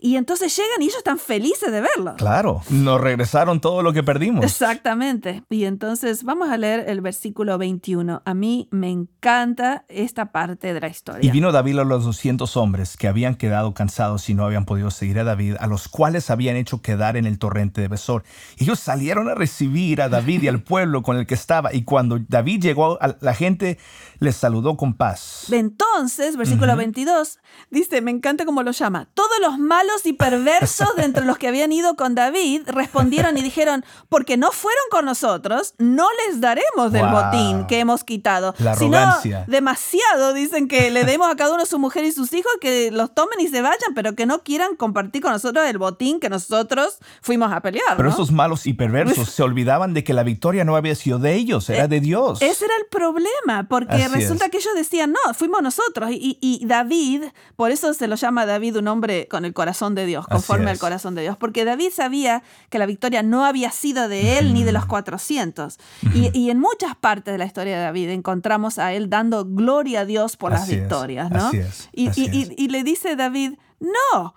Y 0.00 0.14
entonces 0.14 0.54
llegan 0.56 0.80
y 0.80 0.84
ellos 0.84 0.98
están 0.98 1.18
felices 1.18 1.72
de 1.72 1.80
verlo. 1.80 2.14
Claro, 2.16 2.62
nos 2.70 3.00
regresaron 3.00 3.60
todo 3.60 3.82
lo 3.82 3.92
que 3.92 4.04
perdimos. 4.04 4.44
Exactamente. 4.44 5.42
Y 5.50 5.64
entonces 5.64 6.22
vamos 6.22 6.50
a 6.50 6.56
leer 6.58 6.84
el 6.88 7.00
versículo 7.00 7.58
21. 7.58 8.22
A 8.24 8.34
mí 8.34 8.68
me 8.70 8.90
encanta 8.90 9.84
esta 9.88 10.32
parte 10.32 10.74
de 10.74 10.80
la 10.80 10.88
historia. 10.88 11.28
Y 11.28 11.32
vino 11.32 11.52
David 11.52 11.78
a 11.78 11.84
los 11.84 12.04
200 12.04 12.56
hombres 12.56 12.96
que 12.96 13.08
habían 13.08 13.34
quedado 13.34 13.74
cansados 13.74 14.28
y 14.28 14.34
no 14.34 14.44
habían 14.44 14.64
podido 14.64 14.90
seguir 14.90 15.18
a 15.18 15.24
David, 15.24 15.56
a 15.60 15.66
los 15.66 15.88
cuales 15.88 16.30
habían 16.30 16.56
hecho 16.56 16.82
quedar 16.82 17.16
en 17.16 17.26
el 17.26 17.38
torrente 17.38 17.80
de 17.80 17.88
Besor. 17.88 18.24
Ellos 18.58 18.78
salieron 18.78 19.28
a 19.28 19.34
recibir 19.34 20.02
a 20.02 20.08
David 20.08 20.42
y 20.42 20.48
al 20.48 20.62
pueblo 20.62 21.02
con 21.02 21.16
el 21.16 21.26
que 21.26 21.34
estaba. 21.34 21.72
Y 21.72 21.84
cuando 21.84 22.18
David 22.28 22.62
llegó, 22.62 22.98
la 23.20 23.34
gente 23.34 23.78
les 24.18 24.36
saludó 24.36 24.76
con 24.76 24.94
paz. 24.94 25.46
Entonces, 25.50 26.36
versículo 26.36 26.76
22, 26.76 27.38
dice, 27.70 28.00
me 28.00 28.10
encanta 28.10 28.44
cómo 28.44 28.62
lo 28.62 28.72
llama, 28.72 29.08
todos 29.14 29.38
los 29.40 29.58
malos 29.58 30.06
y 30.06 30.12
perversos 30.12 30.96
de 30.96 31.04
entre 31.04 31.24
los 31.24 31.38
que 31.38 31.48
habían 31.48 31.72
ido 31.72 31.94
con 31.96 32.14
David 32.14 32.62
respondieron 32.66 33.36
y 33.36 33.42
dijeron, 33.42 33.84
porque 34.08 34.36
no 34.36 34.50
fueron 34.52 34.84
con 34.90 35.04
nosotros, 35.04 35.74
no 35.78 36.06
les 36.26 36.40
del 36.90 37.06
botín 37.06 37.66
que 37.66 37.80
hemos 37.80 38.04
quitado. 38.04 38.54
La 38.58 38.72
arrogancia. 38.72 39.44
demasiado 39.46 40.32
dicen 40.32 40.68
que 40.68 40.90
le 40.90 41.04
demos 41.04 41.30
a 41.30 41.36
cada 41.36 41.54
uno 41.54 41.66
su 41.66 41.78
mujer 41.78 42.04
y 42.04 42.12
sus 42.12 42.32
hijos, 42.32 42.50
que 42.60 42.90
los 42.90 43.14
tomen 43.14 43.40
y 43.40 43.48
se 43.48 43.62
vayan, 43.62 43.94
pero 43.94 44.14
que 44.14 44.26
no 44.26 44.42
quieran 44.42 44.76
compartir 44.76 45.22
con 45.22 45.32
nosotros 45.32 45.66
el 45.66 45.78
botín 45.78 46.20
que 46.20 46.28
nosotros 46.28 46.98
fuimos 47.22 47.52
a 47.52 47.60
pelear. 47.60 47.96
Pero 47.96 48.08
¿no? 48.08 48.14
esos 48.14 48.30
malos 48.32 48.66
y 48.66 48.74
perversos 48.74 49.28
se 49.34 49.42
olvidaban 49.42 49.94
de 49.94 50.04
que 50.04 50.14
la 50.14 50.22
victoria 50.22 50.64
no 50.64 50.76
había 50.76 50.94
sido 50.94 51.18
de 51.18 51.34
ellos, 51.34 51.68
era 51.70 51.88
de 51.88 52.00
Dios. 52.00 52.40
Ese 52.42 52.64
era 52.64 52.74
el 52.76 52.86
problema, 52.90 53.66
porque 53.68 54.04
Así 54.04 54.14
resulta 54.14 54.46
es. 54.46 54.50
que 54.50 54.58
ellos 54.58 54.74
decían, 54.74 55.12
no, 55.12 55.34
fuimos 55.34 55.62
nosotros. 55.62 56.10
Y, 56.10 56.38
y 56.40 56.64
David, 56.66 57.24
por 57.56 57.70
eso 57.70 57.94
se 57.94 58.06
lo 58.06 58.16
llama 58.16 58.46
David 58.46 58.76
un 58.76 58.88
hombre 58.88 59.28
con 59.28 59.44
el 59.44 59.52
corazón 59.52 59.94
de 59.94 60.06
Dios, 60.06 60.26
conforme 60.26 60.70
al 60.70 60.78
corazón 60.78 61.14
de 61.14 61.22
Dios, 61.22 61.36
porque 61.36 61.64
David 61.64 61.90
sabía 61.94 62.42
que 62.70 62.78
la 62.78 62.86
victoria 62.86 63.22
no 63.22 63.44
había 63.44 63.70
sido 63.70 64.08
de 64.08 64.38
él 64.38 64.54
ni 64.54 64.64
de 64.64 64.72
los 64.72 64.86
400. 64.86 65.78
y, 66.14 66.27
y 66.34 66.50
en 66.50 66.58
muchas 66.58 66.94
partes 66.96 67.32
de 67.32 67.38
la 67.38 67.44
historia 67.46 67.76
de 67.76 67.82
David 67.84 68.10
encontramos 68.10 68.78
a 68.78 68.92
él 68.92 69.08
dando 69.10 69.44
gloria 69.44 70.00
a 70.00 70.04
Dios 70.04 70.36
por 70.36 70.52
las 70.52 70.68
es, 70.68 70.80
victorias, 70.80 71.30
¿no? 71.30 71.46
así 71.48 71.58
es, 71.58 71.88
y, 71.92 72.08
así 72.08 72.26
y- 72.32 72.36
y- 72.38 72.42
es. 72.42 72.50
y 72.56 72.68
le 72.68 72.84
dice 72.84 73.16
David, 73.16 73.54
no, 73.80 74.34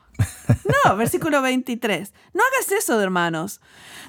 no, 0.85 0.95
versículo 0.97 1.41
23. 1.41 2.13
No 2.33 2.41
hagas 2.43 2.71
eso, 2.71 2.99
hermanos. 3.01 3.61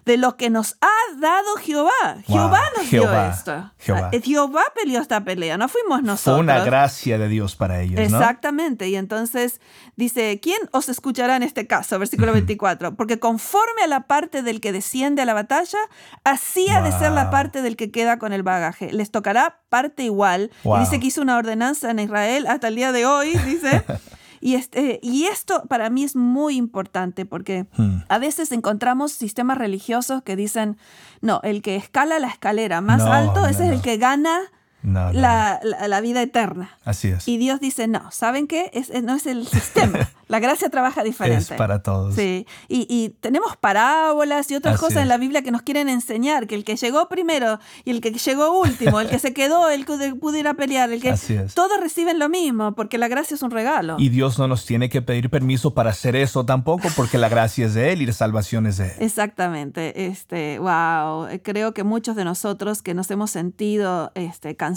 De 0.04 0.16
lo 0.16 0.37
que 0.37 0.50
nos 0.50 0.76
ha 0.81 1.16
dado 1.21 1.54
Jehová. 1.61 1.90
Jehová 2.26 2.61
nos 2.76 2.90
dio 2.90 3.02
Jehová, 3.02 3.28
esto. 3.28 3.71
Jehová. 3.78 4.09
Eh, 4.11 4.21
Jehová 4.21 4.64
peleó 4.75 5.00
esta 5.00 5.23
pelea, 5.23 5.57
no 5.57 5.69
fuimos 5.69 6.02
nosotros. 6.02 6.35
Fue 6.38 6.40
una 6.40 6.64
gracia 6.64 7.19
de 7.19 7.28
Dios 7.28 7.54
para 7.54 7.81
ellos, 7.83 8.11
¿no? 8.11 8.19
Exactamente. 8.19 8.88
Y 8.88 8.97
entonces 8.97 9.61
dice, 9.95 10.40
¿quién 10.42 10.59
os 10.73 10.88
escuchará 10.88 11.37
en 11.37 11.45
este 11.45 11.69
caso? 11.69 12.00
Versículo 12.00 12.33
24. 12.33 12.97
Porque 12.97 13.21
conforme 13.21 13.83
a 13.85 13.87
la 13.87 14.09
parte 14.09 14.42
del 14.42 14.61
que 14.61 14.73
desciende 14.73 15.23
a 15.23 15.25
la 15.25 15.35
batalla, 15.35 15.78
así 16.25 16.69
ha 16.69 16.83
de 16.83 16.90
ser 16.90 17.12
la 17.12 17.23
Wow. 17.25 17.31
parte 17.31 17.62
del 17.62 17.76
que 17.76 17.92
queda 17.92 18.19
con 18.19 18.33
el 18.33 18.42
bagaje. 18.42 18.92
Les 18.92 19.12
tocará 19.12 19.61
parte 19.69 20.02
igual. 20.02 20.50
Y 20.64 20.69
Wow. 20.69 20.81
dice 20.81 20.99
que 20.99 21.07
hizo 21.07 21.23
una 21.23 21.37
ordenanza 21.37 21.92
en 21.92 22.00
Israel 22.00 22.47
hasta 22.49 22.66
el 22.66 22.75
día 22.75 22.90
de 22.90 23.07
hoy, 23.07 23.37
dice. 23.47 23.85
Y, 24.44 24.56
este, 24.56 24.99
y 25.02 25.26
esto 25.26 25.62
para 25.68 25.88
mí 25.88 26.02
es 26.02 26.16
muy 26.16 26.56
importante 26.56 27.25
porque 27.25 27.66
Hmm. 27.76 27.99
a 28.08 28.18
veces 28.18 28.50
encontramos 28.50 29.12
sistemas 29.12 29.56
religiosos 29.56 30.22
que 30.25 30.34
dicen, 30.34 30.76
no, 31.20 31.40
el 31.44 31.62
que 31.62 31.76
escala 31.76 32.18
la 32.18 32.26
escalera 32.26 32.80
más 32.80 32.99
No, 32.99 33.12
alto, 33.12 33.40
no, 33.42 33.46
ese 33.46 33.66
es 33.66 33.72
el 33.72 33.80
que 33.82 33.96
gana 33.99 34.40
No, 34.83 35.07
no, 35.07 35.21
la, 35.21 35.61
la- 35.62 35.89
la 35.89 36.01
vida 36.01 36.23
eterna. 36.23 36.77
Así 36.85 37.09
es. 37.09 37.27
Y 37.29 37.37
Dios 37.39 37.61
dice, 37.61 37.87
no, 37.89 38.11
¿saben 38.11 38.47
qué? 38.47 38.71
Es, 38.75 38.91
no 39.03 39.15
es 39.15 39.27
el 39.27 39.47
sistema. 39.47 40.11
La 40.29 40.39
gracia 40.41 40.71
trabaja 40.71 41.03
diferente. 41.05 41.53
Es 41.53 41.59
para 41.59 41.83
todos. 41.83 42.15
Sí, 42.15 42.47
y, 42.67 42.87
y 42.89 43.11
tenemos 43.21 43.55
parábolas 43.59 44.51
y 44.51 44.55
otras 44.55 44.77
Así 44.77 44.81
cosas 44.85 45.03
en 45.03 45.09
la 45.09 45.19
Biblia 45.19 45.43
que 45.43 45.51
nos 45.51 45.61
quieren 45.61 45.91
enseñar, 45.91 46.47
que 46.47 46.55
el 46.55 46.65
que 46.65 46.77
llegó 46.77 47.07
primero 47.11 47.59
y 47.85 47.91
el 47.91 48.01
que 48.01 48.12
llegó 48.12 48.59
último, 48.59 48.99
el 49.03 49.11
que 49.11 49.19
se 49.19 49.35
quedó, 49.35 49.69
el 49.69 49.85
que 49.85 50.15
pudo 50.15 50.39
ir 50.39 50.49
a 50.49 50.55
pelear, 50.55 50.91
el 50.91 51.03
que... 51.03 51.11
Así 51.11 51.35
es. 51.35 51.53
Todos 51.55 51.79
reciben 51.81 52.19
lo 52.19 52.31
mismo, 52.31 52.73
porque 52.75 52.97
la 52.97 53.09
gracia 53.09 53.35
es 53.35 53.43
un 53.43 53.51
regalo. 53.51 53.97
Y 53.99 54.09
Dios 54.09 54.39
no 54.39 54.49
nos 54.49 54.65
tiene 54.65 54.89
que 54.89 55.03
pedir 55.03 55.29
permiso 55.29 55.75
para 55.75 55.91
hacer 55.91 56.17
eso 56.17 56.47
tampoco, 56.47 56.89
porque 56.97 57.19
la 57.19 57.29
gracia 57.29 57.67
es 57.67 57.75
de 57.75 57.93
Él 57.93 58.01
y 58.01 58.07
la 58.07 58.15
salvación 58.15 58.67
es 58.67 58.79
de 58.79 58.87
Él. 58.87 58.93
Exactamente, 59.01 60.07
este, 60.07 60.59
wow, 60.61 61.27
creo 61.43 61.75
que 61.75 61.85
muchos 61.85 62.17
de 62.17 62.25
nosotros 62.25 62.81
que 62.81 62.95
nos 62.95 63.11
hemos 63.11 63.31
sentido 63.31 64.12
este, 64.15 64.57
cansados, 64.57 64.72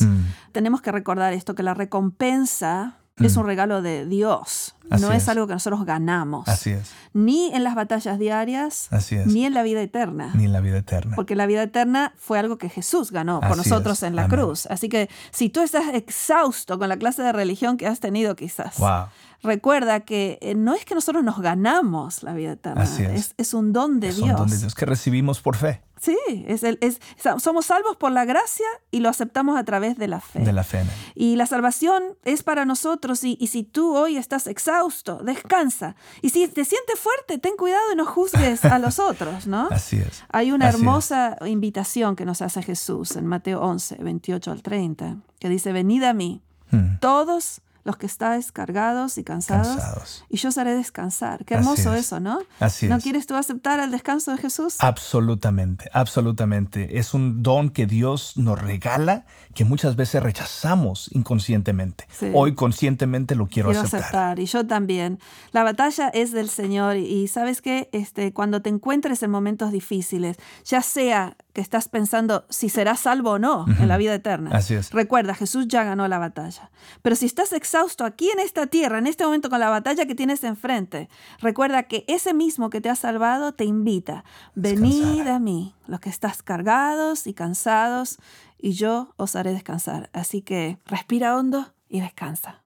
Mm. 0.00 0.26
tenemos 0.52 0.80
que 0.82 0.92
recordar 0.92 1.32
esto, 1.32 1.54
que 1.54 1.62
la 1.62 1.74
recompensa 1.74 2.96
es 3.18 3.36
un 3.36 3.46
regalo 3.46 3.82
de 3.82 4.04
Dios, 4.04 4.74
Así 4.90 5.00
no 5.04 5.12
es. 5.12 5.22
es. 5.22 5.28
algo 5.28 5.46
que 5.46 5.52
nosotros 5.52 5.84
ganamos, 5.84 6.48
Así 6.48 6.70
es. 6.70 6.90
ni 7.12 7.52
en 7.54 7.62
las 7.62 7.76
batallas 7.76 8.18
diarias, 8.18 8.88
Así 8.90 9.14
es. 9.14 9.26
ni 9.28 9.44
en 9.46 9.54
la 9.54 9.62
vida 9.62 9.80
eterna. 9.80 10.32
Ni 10.34 10.46
en 10.46 10.52
la 10.52 10.60
vida 10.60 10.78
eterna. 10.78 11.14
Porque 11.14 11.36
la 11.36 11.46
vida 11.46 11.62
eterna 11.62 12.14
fue 12.16 12.40
algo 12.40 12.58
que 12.58 12.68
Jesús 12.68 13.12
ganó 13.12 13.38
por 13.38 13.50
Así 13.52 13.58
nosotros 13.58 13.98
es. 13.98 14.08
en 14.08 14.16
la 14.16 14.24
Amén. 14.24 14.36
cruz. 14.40 14.66
Así 14.66 14.88
que 14.88 15.08
si 15.30 15.50
tú 15.50 15.60
estás 15.60 15.84
exhausto 15.94 16.80
con 16.80 16.88
la 16.88 16.96
clase 16.96 17.22
de 17.22 17.30
religión 17.32 17.76
que 17.76 17.86
has 17.86 18.00
tenido 18.00 18.34
quizás, 18.34 18.78
Wow. 18.78 19.04
Recuerda 19.42 20.00
que 20.00 20.38
eh, 20.40 20.54
no 20.54 20.74
es 20.74 20.84
que 20.84 20.94
nosotros 20.94 21.22
nos 21.24 21.40
ganamos 21.40 22.22
la 22.22 22.32
vida 22.34 22.52
eterna, 22.52 22.84
es. 22.84 23.34
es, 23.36 23.54
un 23.54 23.72
don 23.72 24.00
de 24.00 24.08
Es 24.08 24.16
Dios. 24.16 24.30
un 24.30 24.36
don 24.36 24.50
de 24.50 24.58
Dios 24.58 24.74
que 24.74 24.86
recibimos 24.86 25.40
por 25.40 25.56
fe, 25.56 25.82
Sí, 26.00 26.16
es 26.48 26.64
el, 26.64 26.78
es, 26.80 27.00
somos 27.40 27.66
salvos 27.66 27.94
por 27.96 28.10
la 28.10 28.24
gracia 28.24 28.66
y 28.90 28.98
lo 28.98 29.08
aceptamos 29.08 29.56
a 29.56 29.62
través 29.62 29.96
de 29.98 30.08
la 30.08 30.20
fe. 30.20 30.40
de 30.40 30.52
la 30.52 30.64
fe 30.64 30.80
Él. 30.80 30.88
Y 31.14 31.36
la 31.36 31.46
salvación 31.46 32.02
es 32.24 32.42
para 32.42 32.64
nosotros 32.64 33.22
y, 33.22 33.36
y 33.40 33.46
si 33.46 33.62
tú 33.62 33.94
hoy 33.96 34.16
estás 34.16 34.48
exhausto, 34.48 35.18
descansa. 35.22 35.94
Y 36.20 36.30
si 36.30 36.48
te 36.48 36.64
sientes 36.64 36.98
fuerte, 36.98 37.38
ten 37.38 37.56
cuidado 37.56 37.92
y 37.92 37.96
no 37.96 38.04
juzgues 38.04 38.64
a 38.64 38.80
los 38.80 38.98
otros, 39.10 39.46
¿no? 39.46 39.68
Así 39.70 39.98
es. 39.98 40.24
Hay 40.30 40.50
una 40.50 40.66
Así 40.70 40.74
es. 40.76 40.80
hermosa 40.82 41.36
invitación 41.46 42.16
que 42.16 42.24
nos 42.24 42.42
hace 42.42 42.64
Jesús 42.64 43.14
en 43.14 43.26
Mateo 43.28 43.60
11, 43.60 43.98
28 44.02 44.50
al 44.50 44.62
30, 44.62 45.18
que 45.38 45.48
dice, 45.48 45.72
venid 45.72 46.02
a 46.02 46.14
mí, 46.14 46.42
Mm. 46.72 46.96
todos 47.00 47.60
los 47.84 47.96
que 47.96 48.06
estáis 48.06 48.52
cargados 48.52 49.18
y 49.18 49.24
cansados, 49.24 49.66
Cansados. 49.68 50.24
y 50.28 50.36
yo 50.36 50.50
os 50.50 50.58
haré 50.58 50.74
descansar. 50.74 51.44
Qué 51.44 51.54
Así 51.54 51.62
hermoso 51.64 51.94
es. 51.94 52.00
eso, 52.06 52.20
¿no? 52.20 52.38
Así 52.60 52.86
¿No 52.88 52.96
es. 52.96 53.02
quieres 53.02 53.26
tú 53.26 53.34
aceptar 53.34 53.80
el 53.80 53.90
descanso 53.90 54.30
de 54.30 54.38
Jesús? 54.38 54.76
Absolutamente, 54.78 55.88
absolutamente. 55.92 56.98
Es 56.98 57.14
un 57.14 57.42
don 57.42 57.70
que 57.70 57.86
Dios 57.86 58.36
nos 58.36 58.60
regala 58.60 59.26
que 59.54 59.64
muchas 59.64 59.96
veces 59.96 60.22
rechazamos 60.22 61.10
inconscientemente. 61.12 62.06
Sí. 62.10 62.30
Hoy 62.32 62.54
conscientemente 62.54 63.34
lo 63.34 63.46
quiero, 63.48 63.68
Quiero 63.70 63.80
aceptar. 63.82 64.00
aceptar. 64.02 64.38
y 64.38 64.46
yo 64.46 64.66
también. 64.66 65.18
La 65.52 65.62
batalla 65.62 66.08
es 66.08 66.32
del 66.32 66.48
Señor 66.48 66.96
y 66.96 67.28
sabes 67.28 67.60
que 67.62 67.88
este, 67.92 68.32
cuando 68.32 68.62
te 68.62 68.70
encuentres 68.70 69.22
en 69.22 69.30
momentos 69.30 69.72
difíciles, 69.72 70.36
ya 70.64 70.82
sea 70.82 71.36
que 71.52 71.60
estás 71.60 71.88
pensando 71.88 72.44
si 72.48 72.68
serás 72.68 73.00
salvo 73.00 73.32
o 73.32 73.38
no 73.38 73.66
en 73.78 73.88
la 73.88 73.96
vida 73.96 74.14
eterna, 74.14 74.50
Así 74.52 74.74
es. 74.74 74.90
recuerda, 74.90 75.34
Jesús 75.34 75.68
ya 75.68 75.84
ganó 75.84 76.08
la 76.08 76.18
batalla. 76.18 76.70
Pero 77.02 77.16
si 77.16 77.26
estás 77.26 77.52
exhausto 77.52 78.04
aquí 78.04 78.30
en 78.30 78.40
esta 78.40 78.66
tierra, 78.66 78.98
en 78.98 79.06
este 79.06 79.24
momento 79.24 79.50
con 79.50 79.60
la 79.60 79.68
batalla 79.70 80.06
que 80.06 80.14
tienes 80.14 80.44
enfrente, 80.44 81.08
recuerda 81.40 81.84
que 81.84 82.04
ese 82.08 82.34
mismo 82.34 82.70
que 82.70 82.80
te 82.80 82.88
ha 82.88 82.96
salvado 82.96 83.52
te 83.52 83.64
invita, 83.64 84.24
venid 84.54 85.26
a 85.28 85.38
mí, 85.38 85.74
los 85.86 86.00
que 86.00 86.10
estás 86.10 86.42
cargados 86.42 87.26
y 87.26 87.34
cansados, 87.34 88.18
y 88.58 88.72
yo 88.72 89.12
os 89.16 89.36
haré 89.36 89.52
descansar. 89.52 90.08
Así 90.12 90.40
que 90.42 90.78
respira 90.86 91.36
hondo 91.36 91.74
y 91.88 92.00
descansa. 92.00 92.62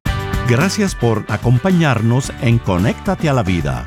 Gracias 0.48 0.94
por 0.94 1.24
acompañarnos 1.28 2.32
en 2.40 2.58
Conéctate 2.58 3.28
a 3.28 3.32
la 3.32 3.42
Vida. 3.42 3.84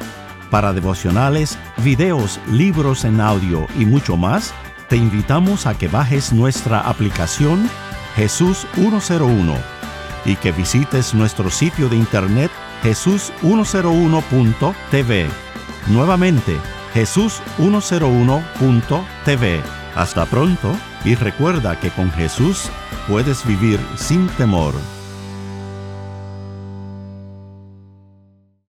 Para 0.52 0.74
devocionales, 0.74 1.58
videos, 1.78 2.40
libros 2.52 3.06
en 3.06 3.22
audio 3.22 3.68
y 3.78 3.86
mucho 3.86 4.18
más, 4.18 4.54
te 4.90 4.98
invitamos 4.98 5.66
a 5.68 5.78
que 5.78 5.88
bajes 5.88 6.34
nuestra 6.34 6.82
aplicación 6.82 7.70
Jesús 8.16 8.68
101 8.74 9.56
y 10.26 10.36
que 10.36 10.52
visites 10.52 11.14
nuestro 11.14 11.50
sitio 11.50 11.88
de 11.88 11.96
internet 11.96 12.52
jesús101.tv. 12.84 15.30
Nuevamente, 15.88 16.58
jesús101.tv. 16.94 19.62
Hasta 19.96 20.26
pronto 20.26 20.76
y 21.06 21.16
recuerda 21.16 21.80
que 21.80 21.90
con 21.92 22.12
Jesús 22.12 22.70
puedes 23.08 23.46
vivir 23.46 23.80
sin 23.96 24.28
temor. 24.28 24.74